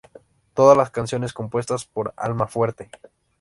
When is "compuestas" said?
1.31-1.85